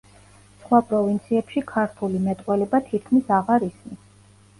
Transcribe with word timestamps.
სხვა 0.61 0.77
პროვინციებში 0.93 1.61
ქართული 1.71 2.21
მეტყველება 2.29 2.81
თითქმის 2.87 3.29
აღარ 3.37 3.67
ისმის. 3.69 4.01